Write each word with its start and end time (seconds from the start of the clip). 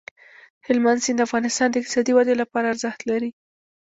هلمند 0.65 1.03
سیند 1.05 1.17
د 1.19 1.25
افغانستان 1.27 1.67
د 1.69 1.75
اقتصادي 1.81 2.11
ودې 2.13 2.35
لپاره 2.41 2.65
ارزښت 2.73 2.99
لري. 3.09 3.29